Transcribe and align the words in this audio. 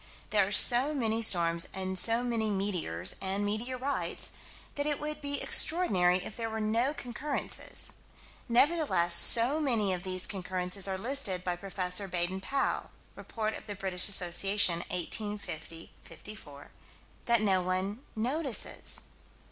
There 0.31 0.47
are 0.47 0.51
so 0.51 0.95
many 0.95 1.21
storms 1.21 1.67
and 1.75 1.95
so 1.95 2.23
many 2.23 2.49
meteors 2.49 3.15
and 3.21 3.45
meteorites 3.45 4.31
that 4.73 4.87
it 4.87 4.99
would 4.99 5.21
be 5.21 5.39
extraordinary 5.39 6.17
if 6.17 6.35
there 6.35 6.49
were 6.49 6.59
no 6.59 6.91
concurrences. 6.91 7.93
Nevertheless 8.49 9.13
so 9.13 9.59
many 9.59 9.93
of 9.93 10.01
these 10.01 10.25
concurrences 10.25 10.87
are 10.87 10.97
listed 10.97 11.43
by 11.43 11.55
Prof. 11.55 11.75
Baden 12.09 12.41
Powell 12.41 12.89
(Rept. 13.15 13.35
Brit. 13.77 13.93
Assoc., 13.93 14.41
1850 14.43 15.91
54) 16.03 16.71
that 17.27 17.63
one 17.63 17.99
notices. 18.15 19.03